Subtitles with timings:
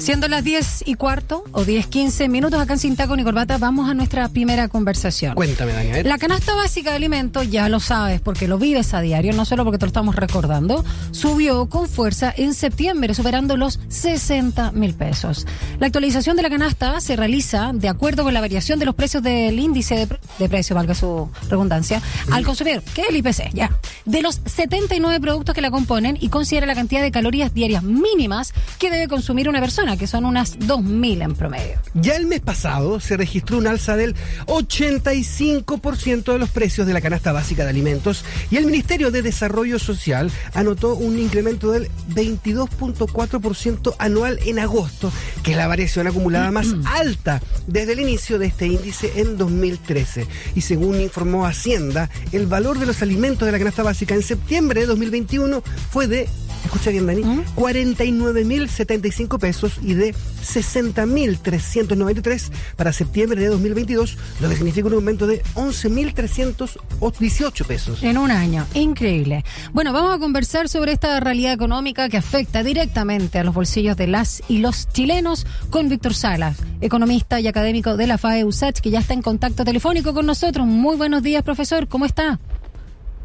[0.00, 3.88] Siendo las 10 y cuarto o 10, 15 minutos acá en Sintaco y Corbata, vamos
[3.90, 5.34] a nuestra primera conversación.
[5.34, 6.08] Cuéntame, Daniel.
[6.08, 9.62] La canasta básica de alimentos, ya lo sabes, porque lo vives a diario, no solo
[9.62, 15.46] porque te lo estamos recordando, subió con fuerza en septiembre, superando los 60 mil pesos.
[15.78, 19.22] La actualización de la canasta se realiza de acuerdo con la variación de los precios
[19.22, 22.00] del índice de, pre- de precio, valga su redundancia,
[22.32, 23.70] al consumidor, que es el IPC, ya.
[24.06, 28.54] De los 79 productos que la componen y considera la cantidad de calorías diarias mínimas
[28.78, 31.80] que debe consumir una persona, que son unas 2.000 en promedio.
[31.94, 34.14] Ya el mes pasado se registró un alza del
[34.46, 39.78] 85% de los precios de la canasta básica de alimentos y el Ministerio de Desarrollo
[39.78, 46.68] Social anotó un incremento del 22.4% anual en agosto, que es la variación acumulada más
[46.84, 50.26] alta desde el inicio de este índice en 2013.
[50.54, 54.82] Y según informó Hacienda, el valor de los alimentos de la canasta básica en septiembre
[54.82, 56.28] de 2021 fue de
[56.64, 57.22] Escucha bien, Dani.
[57.56, 65.42] 49.075 pesos y de 60.393 para septiembre de 2022, lo que significa un aumento de
[65.54, 68.02] 11.318 pesos.
[68.02, 69.44] En un año, increíble.
[69.72, 74.06] Bueno, vamos a conversar sobre esta realidad económica que afecta directamente a los bolsillos de
[74.06, 78.90] las y los chilenos con Víctor Salas, economista y académico de la FAE USACH, que
[78.90, 80.66] ya está en contacto telefónico con nosotros.
[80.66, 81.88] Muy buenos días, profesor.
[81.88, 82.38] ¿Cómo está?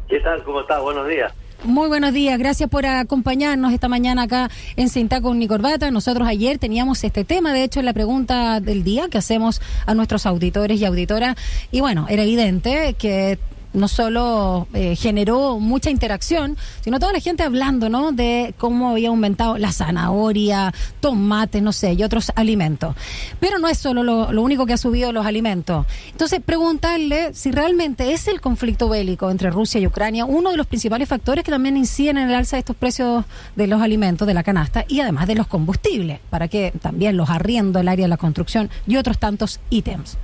[0.08, 0.42] ¿Qué tal?
[0.44, 0.80] ¿Cómo estás?
[0.82, 1.32] Buenos días.
[1.64, 5.90] Muy buenos días, gracias por acompañarnos esta mañana acá en Cinta con Nicorbata.
[5.90, 9.94] Nosotros ayer teníamos este tema, de hecho, en la pregunta del día que hacemos a
[9.94, 11.34] nuestros auditores y auditoras.
[11.72, 13.38] Y bueno, era evidente que
[13.76, 18.12] no solo eh, generó mucha interacción, sino toda la gente hablando, ¿no?
[18.12, 22.96] De cómo había aumentado la zanahoria, tomates, no sé, y otros alimentos.
[23.38, 25.86] Pero no es solo lo, lo único que ha subido los alimentos.
[26.10, 30.66] Entonces, preguntarle si realmente es el conflicto bélico entre Rusia y Ucrania uno de los
[30.66, 34.34] principales factores que también inciden en el alza de estos precios de los alimentos, de
[34.34, 38.08] la canasta, y además de los combustibles, para que también los arriendos, el área de
[38.08, 40.16] la construcción y otros tantos ítems.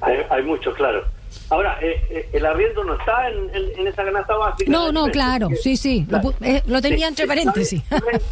[0.00, 1.04] Hay, hay muchos, claro.
[1.50, 4.70] Ahora, eh, eh, el arriendo no está en, en- en esa canasta básica.
[4.70, 7.82] No, no, claro, sí, sí, lo, eh, lo tenía entre paréntesis.
[7.88, 8.22] ¿Sabes?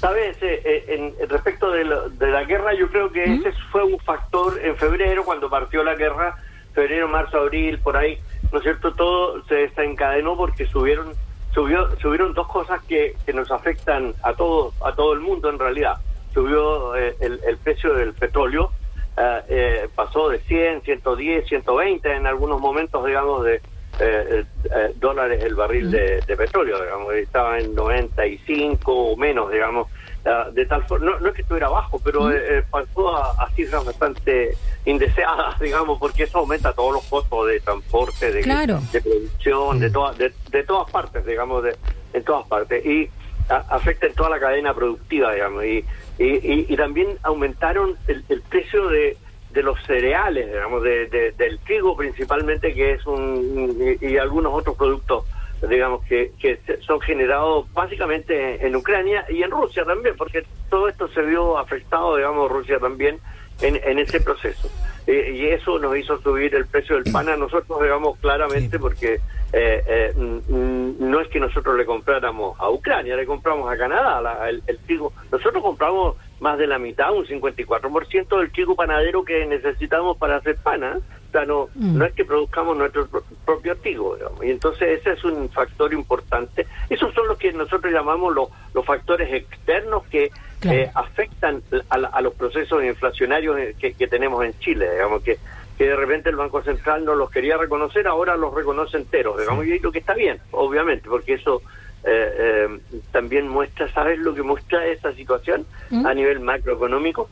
[0.00, 0.36] ¿Sabes?
[0.42, 0.84] Eh,
[1.18, 4.76] en, respecto de, lo- de la guerra, yo creo que ese fue un factor en
[4.76, 6.36] febrero, cuando partió la guerra,
[6.74, 8.18] febrero, marzo, abril, por ahí,
[8.52, 8.92] ¿no es cierto?
[8.94, 11.12] Todo se desencadenó porque subieron
[11.54, 15.58] subió subieron dos cosas que, que nos afectan a todo, a todo el mundo en
[15.58, 15.94] realidad.
[16.34, 18.70] Subió el, el precio del petróleo,
[19.18, 23.60] eh, eh, pasó de 100, 110, 120 en algunos momentos, digamos, de
[24.00, 29.88] eh, eh, dólares el barril de, de petróleo, digamos, estaba en 95 o menos, digamos,
[30.24, 33.32] ah, de tal forma, no, no es que estuviera bajo, pero eh, eh, pasó a,
[33.42, 38.78] a cifras bastante indeseadas, digamos, porque eso aumenta todos los costos de transporte, de, Claro.
[38.92, 41.76] de producción, de, toda- de, de todas partes, digamos, de,
[42.12, 42.84] en todas partes.
[42.86, 43.10] Y
[43.48, 45.64] afecta en toda la cadena productiva, digamos.
[45.64, 45.84] Y,
[46.18, 49.16] y, y- y también aumentaron el, el precio de,
[49.50, 53.96] de los cereales, digamos, de, de- del trigo principalmente, que es un.
[54.00, 55.24] y, algunos otros productos,
[55.68, 61.08] digamos, que, que son generados básicamente en Ucrania y en Rusia también, porque todo esto
[61.08, 63.18] se vio afectado, digamos, Rusia también
[63.62, 64.70] en, en ese proceso.
[65.10, 69.14] Eh, y eso nos hizo subir el precio del pan a nosotros, digamos, claramente, porque
[69.54, 70.12] eh, eh,
[70.50, 74.76] no es que nosotros le compráramos a Ucrania, le compramos a Canadá la- el, el
[74.80, 75.14] trigo.
[75.32, 80.56] Nosotros compramos más de la mitad, un 54% del trigo panadero que necesitamos para hacer
[80.56, 81.00] pan.
[81.32, 81.98] Mm.
[81.98, 84.16] no es que produzcamos nuestro pro- propio trigo.
[84.16, 84.44] digamos.
[84.44, 86.66] Y entonces ese es un factor importante.
[86.88, 90.30] Esos son los que nosotros llamamos los, los factores externos que
[90.60, 90.76] Claro.
[90.76, 95.38] eh, afectan a, a los procesos inflacionarios eh, que, que tenemos en Chile, digamos que
[95.76, 99.64] que de repente el Banco Central no los quería reconocer, ahora los reconoce enteros, digamos,
[99.64, 101.62] y lo que está bien, obviamente, porque eso
[102.02, 106.04] eh, eh, también muestra, ¿sabes lo que muestra esta situación ¿Mm?
[106.04, 107.30] a nivel macroeconómico?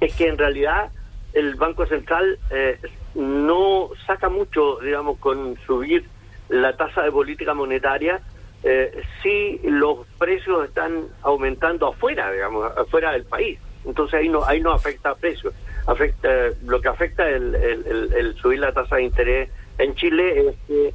[0.00, 0.92] Es que en realidad
[1.32, 2.78] el Banco Central eh,
[3.14, 6.04] no saca mucho, digamos, con subir
[6.48, 8.20] la tasa de política monetaria,
[8.62, 13.58] eh, si los precios están aumentando afuera, digamos, afuera del país.
[13.84, 15.54] Entonces ahí no ahí no afecta a precios.
[15.86, 16.28] Afecta,
[16.66, 20.56] lo que afecta el, el, el- el subir la tasa de interés en Chile es
[20.66, 20.94] que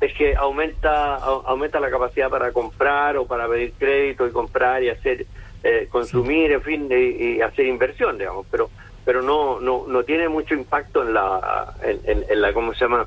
[0.00, 4.82] es que aumenta au- aumenta la capacidad para comprar o para pedir crédito y comprar
[4.82, 5.24] y hacer
[5.62, 8.68] eh, consumir, en fin, y, y hacer inversión, digamos, pero
[9.04, 12.80] pero no no no tiene mucho impacto en la en, en- en la cómo se
[12.80, 13.06] llama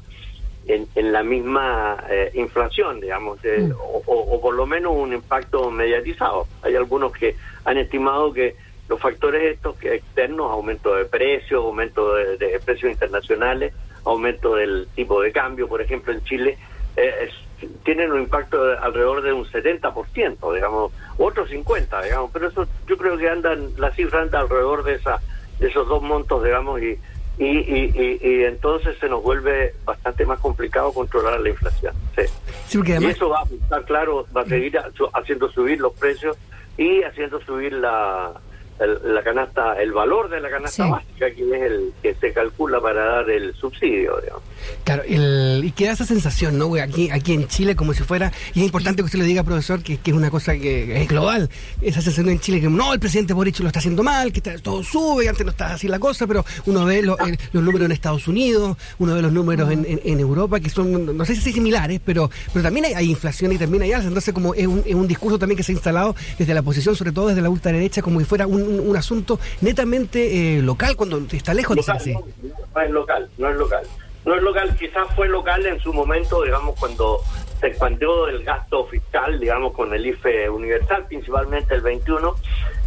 [0.67, 5.13] en, en la misma eh, inflación, digamos, eh, o, o- o por lo menos un
[5.13, 6.45] impacto mediatizado.
[6.61, 8.55] Hay algunos que han estimado que
[8.89, 13.73] los factores estos que externos, aumento de precios, aumento de, de precios internacionales,
[14.03, 16.57] aumento del tipo de cambio, por ejemplo, en Chile,
[16.97, 17.47] eh, es-
[17.83, 22.97] tienen un impacto de alrededor de un 70%, digamos, otros 50, digamos, pero eso yo
[22.97, 25.19] creo que andan, la cifra anda alrededor de esa
[25.59, 26.99] esos dos montos, digamos, y,
[27.37, 31.93] y, y, y, entonces se nos vuelve bastante más complicado controlar la inflación.
[32.15, 32.81] Sí.
[32.99, 34.79] y eso va a estar claro, va a seguir
[35.13, 36.37] haciendo subir los precios
[36.77, 38.33] y haciendo subir la,
[38.79, 43.05] la canasta, el valor de la canasta básica, que es el que se calcula para
[43.05, 44.43] dar el subsidio, digamos.
[44.83, 46.73] Claro, el, y queda esa sensación, ¿no?
[46.75, 49.81] Aquí, aquí en Chile, como si fuera, y es importante que usted le diga, profesor,
[49.81, 51.49] que, que es una cosa que es global,
[51.81, 54.83] esa sensación en Chile que no, el presidente Boric lo está haciendo mal, que todo
[54.83, 57.17] sube, antes no estaba así la cosa, pero uno ve los
[57.53, 61.35] números en Estados Unidos, uno ve los números en, en, Europa, que son, no sé
[61.35, 64.83] si similares, pero, pero también hay, inflación y también hay alza, entonces como es un,
[64.85, 67.49] es un discurso también que se ha instalado desde la posición, sobre todo desde la
[67.49, 71.95] ultraderecha, como si fuera un, un, asunto netamente eh, local, cuando está lejos de ser
[71.95, 72.13] así.
[72.13, 73.83] no es local, no es local
[74.27, 77.21] no es local, quizás fue local en su momento, digamos, cuando
[77.61, 82.35] se expandió el gasto fiscal, digamos, con el IFE universal, principalmente el 21,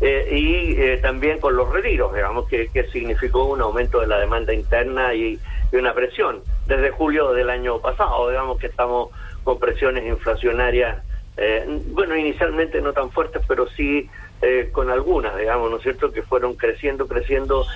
[0.02, 4.52] eh, y eh, también con los retiros, digamos, que, significó un aumento de la demanda
[4.52, 5.40] interna y,
[5.72, 6.42] una presión.
[6.66, 9.08] Desde julio del año pasado, digamos, que estamos
[9.42, 11.02] con presiones inflacionarias,
[11.38, 14.10] eh, bueno, inicialmente no tan fuertes, pero sí
[14.42, 17.66] eh, con algunas, digamos, ¿no es cierto?, que fueron creciendo, creciendo.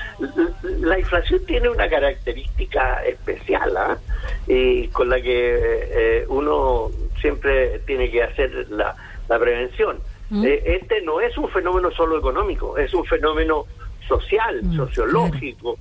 [0.80, 3.98] La inflación tiene una característica especial, ¿ah?
[4.46, 6.88] Y con la que eh, uno
[7.20, 8.96] siempre tiene que hacer la,
[9.38, 9.98] prevención.
[10.30, 10.42] Mm.
[10.42, 13.66] Eh, este no es un fenómeno solo económico, es un fenómeno
[14.08, 15.76] social, mm, sociológico,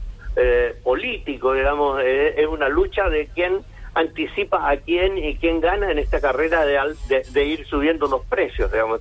[0.83, 3.61] político, digamos, es una lucha de quién
[3.93, 6.77] anticipa a quién y quién gana en esta carrera de,
[7.07, 8.99] de, de ir subiendo los precios, digamos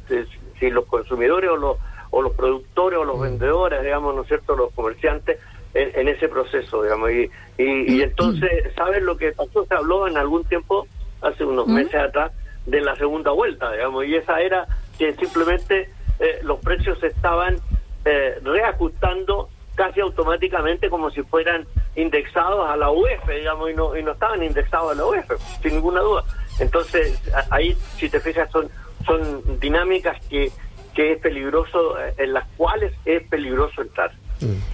[0.63, 1.77] si los consumidores o los,
[2.11, 3.23] o los productores o los mm.
[3.23, 5.41] vendedores, digamos, ¿no es cierto?, los comerciantes
[5.75, 7.11] en, ese proceso, digamos.
[7.11, 8.03] Y, y, mm.
[8.03, 9.65] entonces, ¿sabes lo que pasó?
[9.67, 10.87] Se habló en algún tiempo,
[11.21, 11.75] hace unos mm.
[11.75, 12.33] meses atrás,
[12.67, 17.57] de la segunda vuelta, digamos, y esa era que simplemente eh, los precios se estaban
[18.05, 21.67] eh, reajustando casi automáticamente como si fueran
[21.97, 25.29] indexados a la UEF, digamos, y no, y no estaban indexados a la UEF,
[25.61, 26.23] sin ninguna duda.
[26.61, 27.21] Entonces,
[27.51, 28.69] ahí, si te fijas, son
[29.05, 30.51] son dinámicas que,
[30.95, 34.13] que es peligroso, eh, en las cuales es peligroso entrar.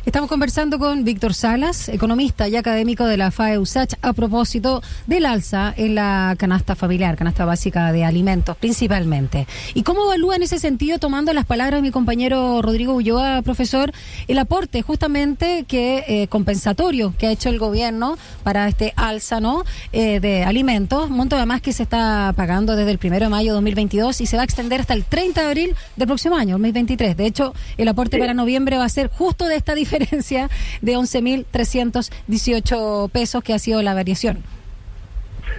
[0.06, 5.26] Estamos conversando con Víctor Salas, economista y académico de la FAE USACH, a propósito del
[5.26, 9.46] alza en la canasta familiar, canasta básica de alimentos principalmente.
[9.74, 13.92] ¿Y cómo evalúa en ese sentido, tomando las palabras de mi compañero Rodrigo Ulloa, profesor,
[14.26, 19.64] el aporte justamente que eh, compensatorio que ha hecho el gobierno para este alza ¿no?
[19.92, 23.54] Eh, de alimentos, monto además que se está pagando desde el primero de mayo de
[23.54, 27.16] 2022 y se va a extender hasta el 30 de abril del próximo año, 2023.
[27.16, 30.48] De hecho, el aporte para noviembre va a ser justo de esta diferencia
[30.80, 34.42] de 11.318 pesos que ha sido la variación?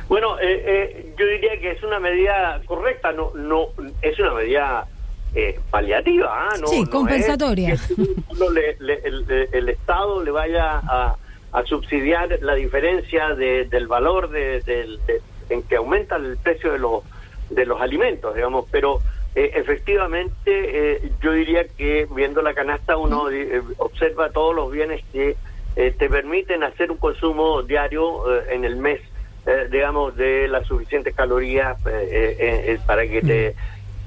[0.07, 3.67] Bueno, eh, eh, yo diría que es una medida correcta, no, no
[4.01, 4.87] es una medida
[5.35, 6.55] eh, paliativa, ¿ah?
[6.59, 7.75] no, sí, compensatoria.
[9.53, 11.15] el, Estado le vaya a,
[11.65, 14.63] subsidiar la diferencia del valor de,
[15.49, 17.03] en que aumenta el precio de los
[17.49, 19.01] de los alimentos, digamos, pero
[19.35, 25.03] eh, efectivamente, eh, yo diría que viendo la canasta uno eh, observa todos los bienes
[25.11, 25.37] que
[25.75, 28.99] te permiten hacer un consumo diario en el mes,
[29.71, 31.77] digamos, de las suficientes calorías
[32.85, 33.55] para que te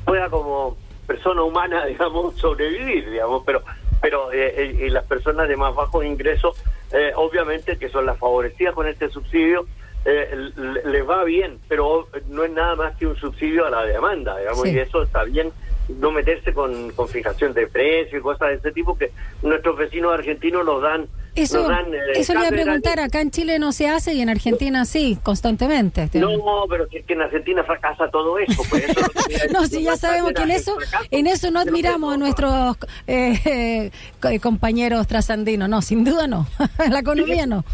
[0.04, 0.76] pueda como
[1.06, 3.62] persona humana, digamos, sobrevivir, digamos, pero
[4.02, 6.62] pero y las personas de más bajos ingresos,
[7.14, 9.64] obviamente que son las favorecidas con este subsidio,
[10.04, 10.50] eh,
[10.84, 14.66] les va bien, pero no es nada más que un subsidio a la demanda, digamos,
[14.66, 15.52] y eso está bien
[15.88, 19.10] no meterse con, con fijación de precio y cosas de ese tipo que
[19.42, 21.06] nuestros vecinos argentinos nos dan.
[21.34, 24.20] Eso, dan, eh, eso le voy a preguntar, acá en Chile no se hace y
[24.20, 26.10] en Argentina sí, constantemente.
[26.12, 28.62] No, pero es que en Argentina fracasa todo eso.
[28.68, 28.84] Pues
[29.52, 30.76] no, si ya sabemos que en eso,
[31.10, 33.90] en eso no admiramos a nuestros eh,
[34.42, 36.46] compañeros trasandinos, no, sin duda no,
[36.90, 37.64] la economía no.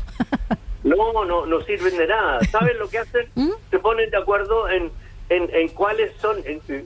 [0.88, 2.40] No, no, no sirven de nada.
[2.44, 3.28] ¿Saben lo que hacen?
[3.34, 3.50] ¿Mm?
[3.70, 4.90] Se ponen de acuerdo en,
[5.28, 6.36] en, cuáles son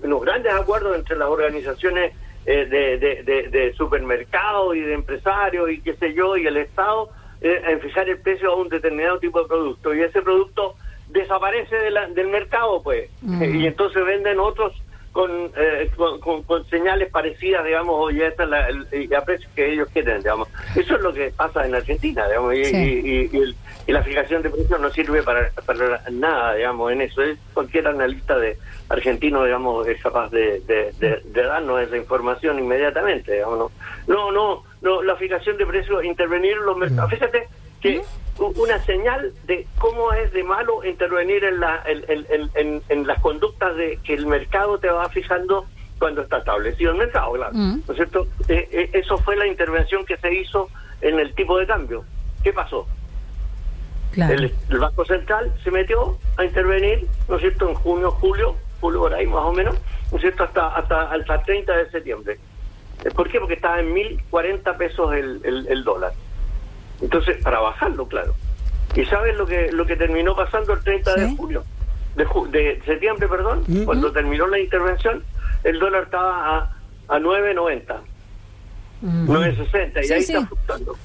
[0.02, 2.12] los grandes acuerdos entre las organizaciones
[2.44, 7.10] eh, de, de, de, supermercados y de empresarios y qué sé yo, y el Estado,
[7.40, 9.94] eh, en fijar el precio a un determinado tipo de producto.
[9.94, 10.74] Y ese producto
[11.08, 13.08] desaparece de la, del mercado, pues.
[13.20, 13.42] Mm.
[13.60, 14.72] Y entonces venden otros
[15.14, 18.86] eh, con, con, señales parecidas, digamos, o ya está la, el,
[19.26, 20.48] precios que ellos quieren, digamos.
[20.74, 23.54] Eso es lo que pasa en Argentina, digamos, y,
[23.88, 27.20] la fijación de precios no sirve para, para nada, digamos, en eso.
[27.20, 28.56] Es cualquier analista de
[28.88, 33.70] argentino, digamos, es capaz de, de, darnos esa información inmediatamente, digamos, no,
[34.06, 37.10] no, no, no la fijación de precios, intervenir en los mercados.
[37.10, 37.48] Fíjate
[37.82, 38.00] que
[38.38, 43.98] una señal de cómo es de malo intervenir en, la, en, en, las conductas de
[44.02, 45.66] que el mercado te va fijando
[45.98, 47.52] cuando está establecido el mercado, claro.
[47.54, 47.82] Mm.
[47.86, 48.26] ¿No es cierto?
[48.48, 50.68] Eh, eh, eso fue la intervención que se hizo
[51.00, 52.04] en el tipo de cambio.
[52.42, 52.86] ¿Qué pasó?
[54.16, 59.14] El, Banco Central se metió a intervenir, ¿no es cierto?, en junio, julio, julio por
[59.14, 59.76] ahí más o menos,
[60.10, 62.38] ¿no es cierto?, hasta, hasta, hasta 30 de septiembre.
[63.14, 63.38] ¿Por qué?
[63.38, 66.12] Porque estaba en 1.040 pesos el, el dólar.
[67.00, 68.34] Entonces, para bajarlo, claro.
[68.94, 71.64] ¿Y sabes lo que lo que terminó pasando el 30 de julio?
[72.14, 75.24] De, de septiembre, perdón, cuando terminó la intervención,
[75.64, 76.76] el dólar estaba a,
[77.08, 77.96] a 9.90.
[79.02, 80.96] 9.60 y ahí está fluctuando.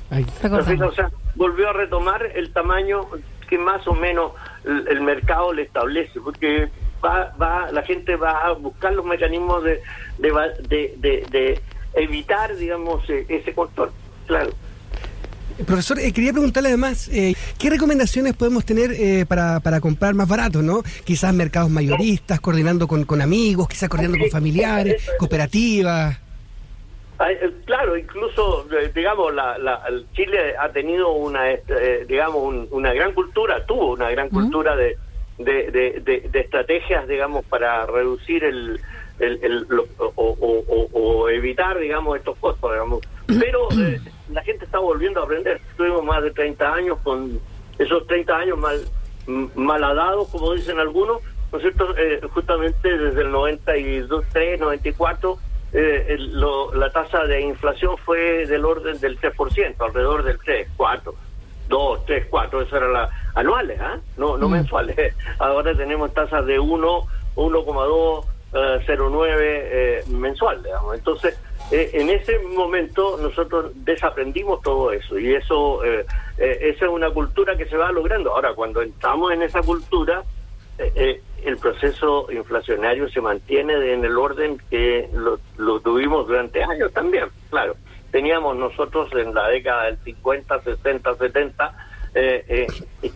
[0.87, 3.07] o sea, volvió a retomar el tamaño
[3.49, 4.33] que más o menos
[4.65, 6.69] el, mercado le establece, porque
[7.03, 9.81] va, va, la gente va a buscar los mecanismos de,
[10.17, 10.31] de,
[10.67, 11.61] de, de
[11.93, 13.91] evitar, digamos, e, ese control.
[14.27, 14.51] Claro.
[15.65, 20.27] Profesor, eh, quería preguntarle además, eh, ¿qué recomendaciones podemos tener eh, para, para comprar más
[20.27, 20.83] barato, no?
[21.03, 26.19] Quizás mercados mayoristas, coordinando con, con amigos, quizás coordinando con familiares, cooperativas.
[27.65, 29.81] Claro, incluso, digamos, la, la,
[30.13, 31.45] Chile ha tenido una,
[32.07, 34.97] digamos, una gran cultura, tuvo una gran cultura de,
[35.39, 38.79] de, de, estrategias, digamos, para reducir el,
[39.17, 39.67] el,
[40.15, 43.01] o, evitar, digamos, estos costos, digamos.
[43.27, 43.67] Pero
[44.31, 45.61] la gente está volviendo a aprender.
[45.75, 47.39] Tuvimos más de 30 años con
[47.77, 48.79] esos 30 años mal
[49.55, 51.97] maladados, como dicen algunos, ¿no es cierto?
[51.97, 55.37] Eh, justamente desde el 92, 3, 94,
[55.73, 56.17] eh,
[56.73, 61.13] la tasa de inflación fue del orden del 3%, alrededor del 3, 4.
[61.67, 63.99] 2, 3, 4, eso eran las anuales, ¿ah?
[64.15, 64.51] no, no mm.
[64.53, 65.15] mensuales.
[65.39, 70.95] Ahora tenemos tasas de 1, 1,2, 0,9 eh, mensual, digamos.
[70.95, 71.37] Entonces,
[71.71, 76.05] eh, en ese momento nosotros desaprendimos todo eso y eso eh,
[76.37, 78.31] eh, esa es una cultura que se va logrando.
[78.33, 80.23] Ahora, cuando entramos en esa cultura,
[80.77, 85.09] el proceso inflacionario se mantiene en el orden que
[85.57, 87.75] lo, tuvimos durante años también, claro.
[88.11, 91.87] Teníamos nosotros en la década del 50, 60, 70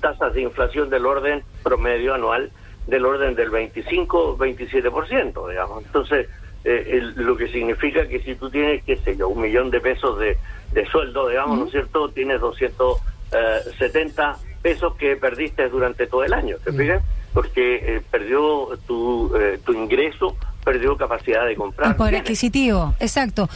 [0.01, 2.51] tasas de inflación del orden promedio anual
[2.87, 5.85] del orden del 25, 27%, digamos.
[5.85, 6.27] Entonces,
[6.63, 10.19] eh, lo que significa que si tú tienes, qué sé yo, un millón de pesos
[10.19, 10.37] de,
[10.73, 12.09] de sueldo, digamos, ¿no es cierto?
[12.09, 17.03] Tienes 270 eh, pesos que perdiste durante todo el año, ¿te fijas?
[17.33, 19.33] Porque eh, perdió tu,
[19.65, 21.91] tu ingreso, perdió capacidad de comprar.
[21.91, 23.49] El poder adquisitivo, exacto.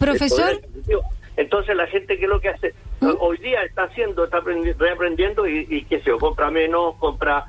[0.00, 0.60] Profesor.
[1.36, 2.74] Entonces la gente, ¿qué es lo que hace?
[3.20, 7.44] Hoy día está haciendo, está reaprendiendo y, y qué sé yo, compra menos, compra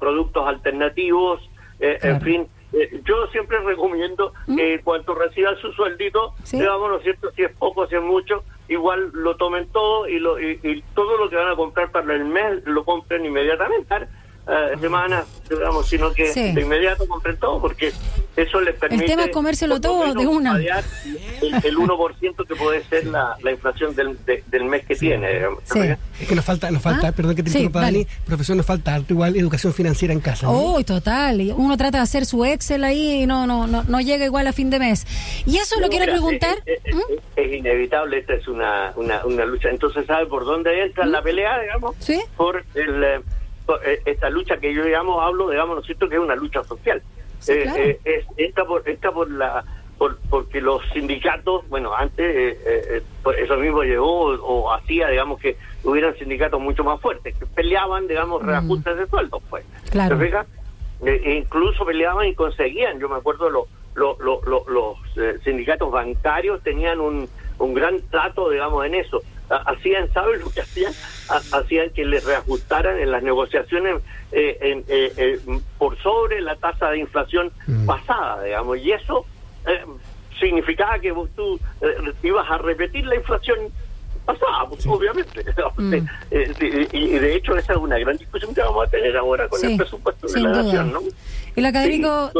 [0.00, 4.56] productos alternativos, en fin, eh, yo siempre recomiendo ¿Mm?
[4.56, 7.30] que cuando reciban su sueldito, digamos, ¿no es cierto?
[7.32, 11.30] Si es poco, si es mucho, igual lo tomen todo y, lo, y, todo lo
[11.30, 14.06] que van a comprar para el mes lo compren inmediatamente
[14.46, 17.92] uh, semanas, digamos, sino que de inmediato compren todo, porque
[18.36, 19.04] eso les permite...
[19.04, 20.56] El tema es comérselo todo de una.
[20.56, 25.42] El, el 1% que puede ser la, la inflación del, del mes que tiene.
[26.20, 29.00] Es que nos falta, nos falta, ah, perdón que te interrumpa, Dani, profesor, nos falta
[29.08, 30.48] igual educación financiera en casa.
[30.48, 31.40] Oh, total.
[31.56, 34.52] Uno trata de hacer su Excel ahí y no, no, no, no llega igual a
[34.52, 35.06] fin de mes.
[35.46, 36.56] Y eso lo quiero preguntar.
[36.92, 37.12] ¿Mm?
[37.36, 39.70] Es, inevitable, esta es una, una, una lucha.
[39.70, 41.10] Entonces, ¿sabe por dónde entra ¿Mm?
[41.10, 41.94] la pelea, digamos?
[41.98, 42.20] Sí.
[42.36, 43.20] Por el eh, eh,
[44.04, 47.02] esta lucha que yo digamos hablo digamos no es cierto que es una lucha social.
[47.48, 49.64] Eh, eh, es esta por esta por la
[49.98, 52.58] por, porque los sindicatos bueno antes
[53.38, 58.42] eso mismo llegó o, hacía digamos que hubieran sindicatos mucho más fuertes que peleaban digamos
[58.42, 58.46] mm.
[58.46, 59.64] reajustes de sueldos pues.
[59.90, 60.18] Claro.
[61.04, 62.98] e incluso peleaban y conseguían.
[62.98, 64.96] Yo me acuerdo los los los
[65.44, 70.92] sindicatos bancarios tenían un un gran trato digamos en eso hacían, ¿saben lo que hacían?
[71.52, 75.40] Hacían que les reajustaran en las negociaciones eh, eh, eh,
[75.78, 77.86] por sobre la tasa de inflación mm.
[77.86, 79.24] pasada, digamos, y eso
[80.38, 81.58] significaba que tú
[82.22, 83.58] ibas a repetir la inflación
[84.24, 85.44] pasada, pues, obviamente.
[85.78, 85.94] Mm.
[86.92, 89.76] y, de hecho esa es una gran discusión que vamos a tener ahora con el
[89.76, 91.02] presupuesto de la nación, ¿no?
[91.54, 92.30] El académico...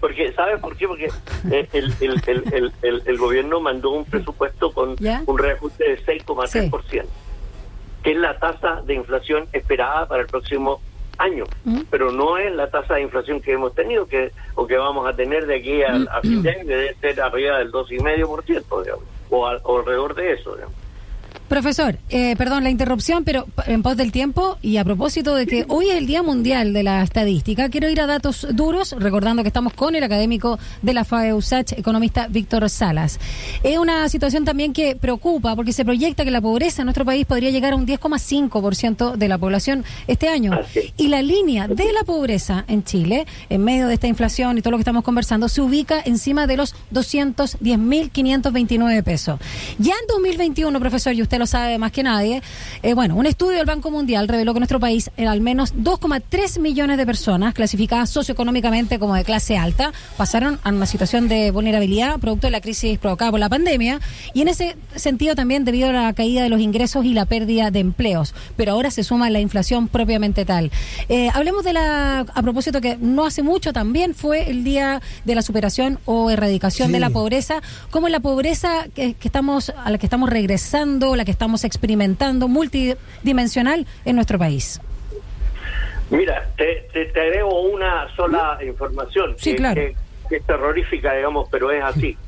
[0.00, 0.86] Porque, ¿sabes por qué?
[0.86, 1.10] Porque
[1.50, 7.04] eh, el, el, el, el, gobierno mandó un presupuesto con un reajuste de 6,3%,
[8.02, 10.80] que es la tasa de inflación esperada para el próximo
[11.18, 11.44] año,
[11.90, 15.16] pero no es la tasa de inflación que hemos tenido que o que vamos a
[15.16, 19.38] tener de aquí a, fin de año, que debe ser arriba del 2,5%, digamos, o,
[19.46, 20.54] o alrededor de eso.
[20.54, 20.85] Digamos.
[21.48, 25.64] Profesor, eh, perdón la interrupción, pero en pos del tiempo y a propósito de que
[25.68, 29.48] hoy es el Día Mundial de la Estadística, quiero ir a datos duros, recordando que
[29.48, 33.20] estamos con el académico de la FAEUSACH, economista Víctor Salas.
[33.62, 37.26] Es una situación también que preocupa porque se proyecta que la pobreza en nuestro país
[37.26, 40.58] podría llegar a un 10,5% de la población este año.
[40.96, 44.72] Y la línea de la pobreza en Chile, en medio de esta inflación y todo
[44.72, 49.38] lo que estamos conversando, se ubica encima de los 210.529 pesos.
[49.78, 52.42] Ya en 2021, profesor, y usted lo sabe más que nadie.
[52.82, 56.60] Eh, bueno, un estudio del Banco Mundial reveló que nuestro país era al menos 2,3
[56.60, 62.18] millones de personas clasificadas socioeconómicamente como de clase alta pasaron a una situación de vulnerabilidad
[62.18, 64.00] producto de la crisis provocada por la pandemia
[64.34, 67.70] y en ese sentido también debido a la caída de los ingresos y la pérdida
[67.70, 68.34] de empleos.
[68.56, 70.70] Pero ahora se suma la inflación propiamente tal.
[71.08, 75.34] Eh, hablemos de la, a propósito que no hace mucho también fue el día de
[75.34, 79.98] la superación o erradicación de la pobreza, como la pobreza que, que estamos a la
[79.98, 84.80] que estamos regresando, la que estamos experimentando multidimensional en nuestro país?
[86.08, 89.94] Mira, te, te, agrego una sola información que,
[90.30, 92.16] es terrorífica, digamos, pero es así.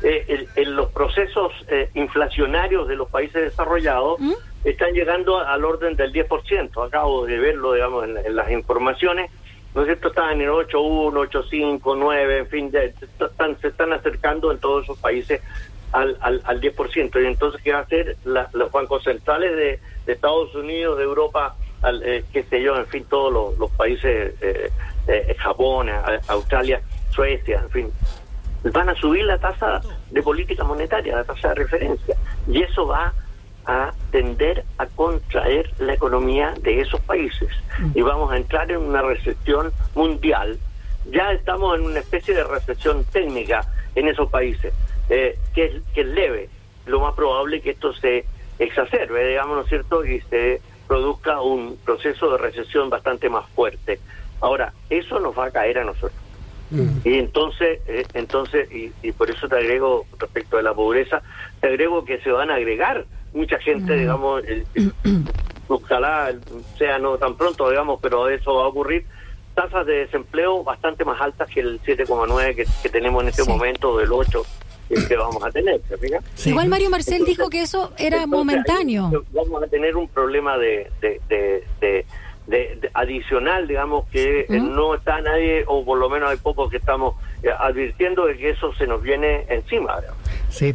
[0.00, 4.32] Eh, en los procesos eh, inflacionarios de los países desarrollados ¿Mm?
[4.62, 6.86] están llegando al orden del 10%.
[6.86, 9.28] Acabo de verlo, digamos, en, las informaciones.
[9.74, 10.10] ¿No es cierto?
[10.10, 12.72] Están en el 8.1, 8.5, 9, en fin,
[13.20, 15.40] están, se están acercando en todos esos países
[15.92, 17.22] al, al, al 10%.
[17.22, 19.80] Y entonces, ¿qué va a hacer los bancos centrales de,
[20.12, 24.70] Estados Unidos, de Europa, al, eh, qué sé yo, en fin, todos los, países, eh,
[25.06, 25.90] eh, Japón,
[26.28, 26.80] Australia,
[27.10, 27.92] Suecia, en fin,
[28.72, 32.16] van a subir la tasa de política monetaria, la tasa de referencia.
[32.46, 33.12] Y eso va
[33.66, 37.50] a tender a contraer la economía de esos países.
[37.94, 40.58] Y vamos a entrar en una recesión mundial.
[41.10, 43.60] Ya estamos en una especie de recesión técnica
[43.94, 44.72] en esos países
[45.08, 46.48] eh, que, es, que es leve.
[46.86, 48.24] Lo más probable es que esto se
[48.58, 50.04] exacerbe, digamos, ¿no es cierto?
[50.04, 54.00] Y se produzca un proceso de recesión bastante más fuerte.
[54.40, 56.12] Ahora, eso nos va a caer a nosotros.
[56.70, 56.98] Mm.
[57.04, 61.22] Y entonces, eh, entonces y, y, por eso te agrego respecto de la pobreza,
[61.60, 63.98] te agrego que se van a agregar mucha gente, mm.
[63.98, 64.42] digamos,
[65.68, 66.34] ojalá
[66.76, 69.06] sea no tan pronto, digamos, pero eso va a ocurrir,
[69.54, 73.96] tasas de desempleo bastante más altas que el 7,9 que, que, tenemos en este momento,
[73.96, 74.42] del 8
[74.88, 75.80] que vamos a tener.
[76.44, 79.24] Igual Mario Marcel dijo que eso era momentáneo.
[79.32, 81.20] Vamos a tener un problema de, de,
[81.80, 87.14] de, adicional, digamos, que no está nadie, o por lo menos hay pocos que estamos
[87.42, 90.00] eh, advirtiendo de que eso se nos viene encima.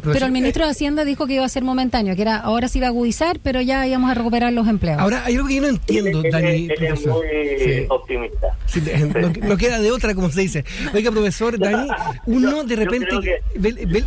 [0.02, 2.78] Pero, el ministro de Hacienda dijo que iba a ser momentáneo, que era ahora se
[2.78, 4.98] iba a agudizar, pero ya íbamos a recuperar los empleos.
[4.98, 6.68] Ahora, hay algo que yo no entiendo, Dani.
[6.70, 8.56] es muy optimista.
[9.42, 10.64] no, queda de otra, como se dice.
[10.92, 11.88] Oiga, profesor, Dani,
[12.26, 13.42] uno de repente...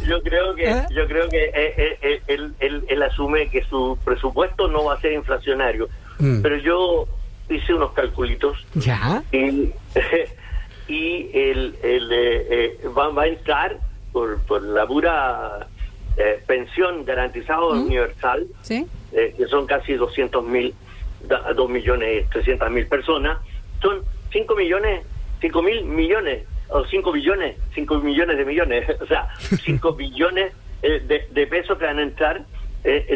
[0.08, 0.88] Yo creo que, ¿Ah?
[0.95, 5.13] yo creo que, eh, eh, él, él, asume que su presupuesto no va a ser
[5.13, 5.88] inflacionario,
[6.19, 6.41] mm.
[6.41, 7.08] pero yo
[7.49, 8.58] hice unos calculitos.
[8.75, 9.23] ¿Ya?
[9.32, 9.71] Y...
[10.88, 13.77] y el, el eh, eh, va, va, a entrar
[14.17, 15.67] por, por la pura
[16.17, 18.47] eh, pensión garantizada universal,
[19.12, 20.73] que son casi 200 mil,
[21.56, 23.38] 2 millones 300 mil personas,
[23.82, 24.01] son
[24.32, 25.06] 5 millones,
[25.41, 31.27] 5 mil millones, o 5 billones, 5 millones de millones, o sea, 5 billones de,
[31.30, 32.43] de, pesos que van a entrar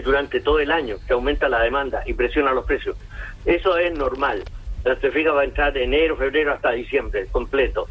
[0.03, 2.97] durante todo el año, que aumenta la demanda y presiona los precios.
[3.45, 4.43] Eso es normal
[4.83, 7.87] la fija va a entrar de enero, febrero hasta diciembre, completo.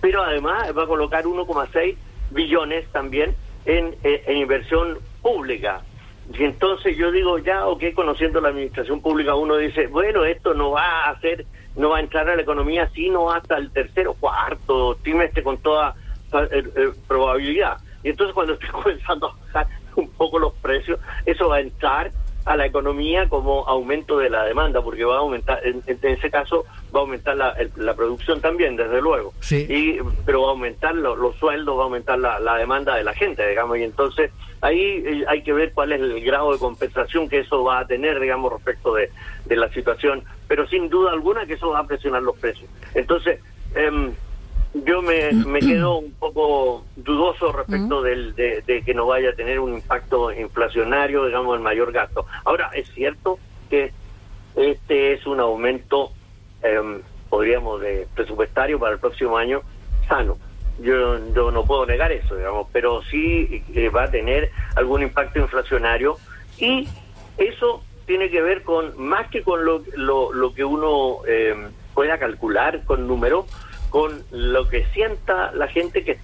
[0.00, 1.96] Pero además va a colocar 1,6
[2.30, 5.82] billones también en, en, inversión pública.
[6.32, 10.72] Y entonces yo digo, ya, ok, conociendo la administración pública, uno dice, bueno, esto no
[10.72, 14.96] va a hacer, no va a entrar a la economía sino hasta el tercero, cuarto
[15.02, 15.94] trimestre con toda
[16.32, 17.78] eh, eh, probabilidad.
[18.02, 22.10] Y entonces cuando estoy comenzando a bajar un poco los precios, eso va a entrar
[22.48, 26.64] a la economía como aumento de la demanda, porque va a aumentar, en, ese caso
[26.94, 29.66] va a aumentar la, la, producción también, desde luego, sí.
[29.68, 33.12] y, pero va a aumentar los sueldos, va a aumentar la, la, demanda de la
[33.12, 34.30] gente, digamos, y entonces
[34.62, 37.86] ahí eh, hay que ver cuál es el grado de compensación que eso va a
[37.86, 39.10] tener, digamos, respecto de,
[39.44, 42.70] de la situación, pero sin duda alguna que eso va a presionar los precios.
[42.94, 43.40] Entonces,
[43.74, 44.12] eh,
[44.84, 49.60] yo me, me quedo un poco dudoso respecto del, de, que no vaya a tener
[49.60, 52.26] un impacto inflacionario, digamos, el mayor gasto.
[52.44, 53.38] Ahora, es cierto
[53.70, 53.92] que
[54.56, 56.12] este es un aumento,
[56.62, 59.62] eh, podríamos, de presupuestario para el próximo año
[60.08, 60.36] sano.
[60.80, 65.40] Yo, yo no puedo negar eso, digamos, pero sí eh, va a tener algún impacto
[65.40, 66.16] inflacionario
[66.58, 66.88] y
[67.36, 71.54] eso tiene que ver con, más que con lo, lo, lo que uno eh,
[71.94, 73.46] pueda calcular con números,
[73.90, 76.18] con lo que sienta la gente que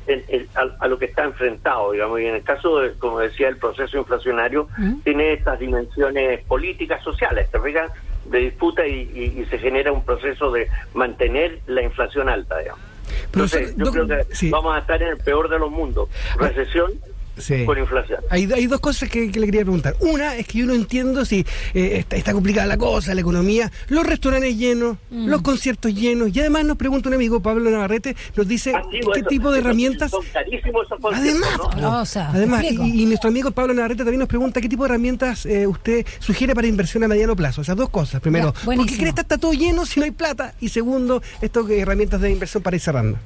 [0.55, 3.97] a, lo que está enfrentado, digamos, y en el caso, de, como decía, el proceso
[3.97, 4.69] inflacionario
[5.03, 7.91] tiene estas dimensiones políticas, sociales, ¿te fijas?
[8.27, 12.83] De disputa y, se genera un proceso de mantener la inflación alta, digamos.
[13.27, 16.93] Entonces, yo creo que vamos a estar en el peor de los mundos, recesión
[17.39, 17.65] sí.
[17.65, 18.21] por inflación.
[18.31, 19.97] Hay, hay dos cosas que, le quería preguntar.
[20.01, 21.45] Una es que yo no entiendo si
[21.75, 25.29] eh, está, complicada la cosa, la economía, los restaurantes llenos, mm.
[25.29, 28.83] los conciertos llenos, y además nos pregunta un amigo, Pablo Navarrete, nos dice ah,
[29.15, 30.11] qué tipo de herramientas...
[30.11, 34.85] Son carísimos esos Además, además y, nuestro amigo Pablo Navarrete también nos pregunta qué tipo
[34.85, 37.61] de herramientas eh, usted sugiere para inversión a mediano plazo.
[37.61, 38.21] O sea, dos cosas.
[38.21, 40.55] Primero, ¿por qué cree que está todo lleno si no hay plata?
[40.61, 43.19] Y segundo, esto que herramientas de inversión para ir cerrando.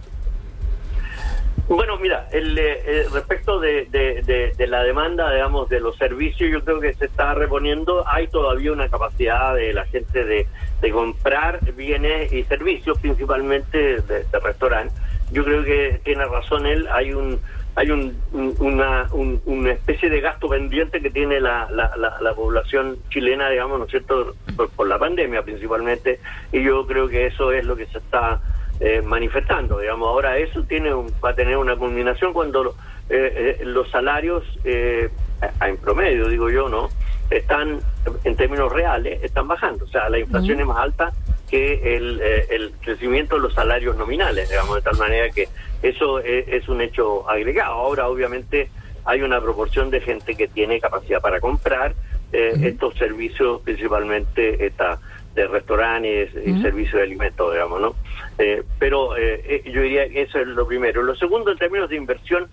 [1.68, 6.64] Bueno, mira, el, eh, eh, respecto de, de, la demanda, digamos, de los servicios, yo
[6.64, 8.08] creo que se está reponiendo.
[8.08, 10.46] Hay todavía una capacidad de la gente de,
[10.90, 14.98] comprar bienes y servicios, principalmente de, restaurantes.
[15.30, 16.88] Yo creo que tiene razón él.
[16.90, 17.38] Hay un
[17.74, 23.48] hay un, una, una especie de gasto pendiente que tiene la, la, la, población chilena,
[23.50, 24.34] digamos, ¿no es cierto?,
[24.74, 26.18] por la pandemia principalmente.
[26.50, 28.40] Y yo creo que eso es lo que se está
[28.80, 29.80] eh, manifestando.
[29.80, 32.76] Digamos, ahora eso tiene va a tener una culminación cuando
[33.08, 36.88] eh, eh, los salarios, en promedio, digo yo, no,
[37.28, 37.80] están
[38.22, 39.84] en términos reales están bajando.
[39.84, 41.12] O sea, la inflación es más alta
[41.50, 45.48] que el, el crecimiento de los salarios nominales, digamos, de tal manera que
[45.82, 47.74] eso es, un hecho agregado.
[47.74, 48.70] Ahora, obviamente,
[49.04, 51.94] hay una proporción de gente que tiene capacidad para comprar
[52.30, 55.00] estos servicios, principalmente esta
[55.38, 57.94] de restaurantes y servicios de alimentos, digamos, ¿no?
[58.38, 61.02] Eh, pero eh, eh, yo diría que eso es lo primero.
[61.02, 62.48] Lo segundo, en términos de inversión,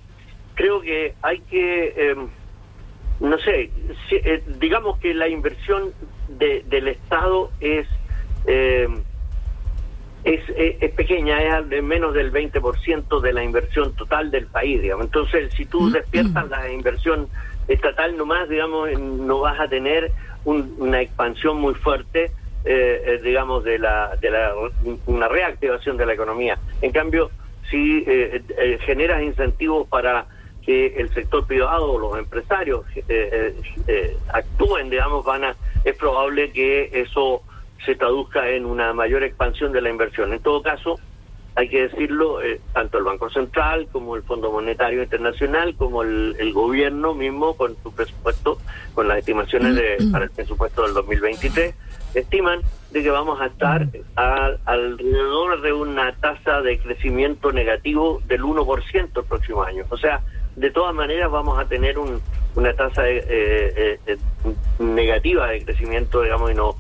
[0.54, 2.28] creo que hay que, em,
[3.20, 3.72] no sé,
[4.60, 5.94] digamos que la inversión
[6.30, 7.88] del Estado es,
[8.46, 9.02] em,
[10.24, 15.06] es, es, pequeña, es menos del 20% de la inversión total del país, digamos.
[15.06, 17.28] Entonces, si tú despiertas la inversión
[17.68, 20.12] estatal nomás, digamos, no vas a tener
[20.46, 22.32] una expansión muy fuerte
[22.68, 24.52] eh, eh, digamos, de la, de la,
[25.06, 26.58] una reactivación de la economía.
[26.82, 27.30] En cambio,
[27.70, 30.26] si eh, eh, generas incentivos para
[30.64, 32.86] que el sector privado o los empresarios
[34.34, 37.44] actúen, digamos, van a, es probable que eso
[37.86, 40.34] se traduzca en una mayor expansión de la inversión.
[40.34, 41.00] En todo caso,
[41.54, 42.40] hay que decirlo,
[42.74, 47.78] tanto el Banco Central como el Fondo Monetario Internacional, como el, el, gobierno mismo con
[47.84, 48.58] su presupuesto,
[48.96, 51.76] con las estimaciones de, para el presupuesto del 2023,
[52.16, 53.88] estiman de que vamos a estar
[54.66, 59.86] alrededor de una tasa de crecimiento negativo del 1% el próximo año.
[59.90, 60.22] O sea,
[60.56, 62.22] de todas maneras vamos a tener un,
[62.56, 64.18] una tasa eh, eh,
[64.80, 66.76] negativa de crecimiento, digamos, y no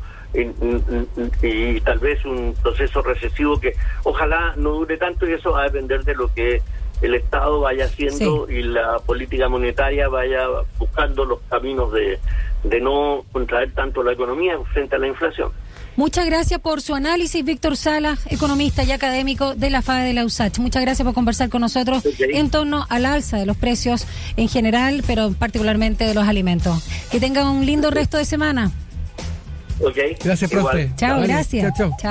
[1.42, 5.64] y, tal vez un proceso recesivo que ojalá no dure tanto y eso va a
[5.66, 6.62] depender de lo que
[7.02, 12.20] el Estado vaya haciendo y la política monetaria vaya buscando los caminos de,
[12.64, 15.52] de no contraer tanto la economía frente a la inflación.
[15.98, 20.26] Muchas gracias por su análisis, Víctor Sala, economista y académico de la FADE de la
[20.26, 20.60] USACH.
[20.60, 24.06] Muchas gracias por conversar con nosotros en torno al alza de los precios
[24.36, 26.86] en general, pero particularmente de los alimentos.
[27.12, 28.72] Que tengan un lindo resto de semana.
[29.80, 29.98] Ok.
[30.22, 30.92] Gracias, profe.
[30.98, 31.74] Chao, gracias.
[31.78, 31.96] chao.